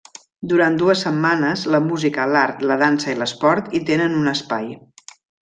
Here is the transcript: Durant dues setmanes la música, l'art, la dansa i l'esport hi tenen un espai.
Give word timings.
Durant 0.51 0.77
dues 0.83 1.03
setmanes 1.05 1.65
la 1.75 1.81
música, 1.89 2.25
l'art, 2.31 2.63
la 2.71 2.79
dansa 2.85 3.13
i 3.15 3.19
l'esport 3.21 3.69
hi 3.75 3.83
tenen 3.93 4.17
un 4.23 4.35
espai. 4.35 4.69